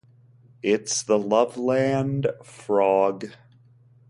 [0.63, 3.27] It's the Loveland Frog!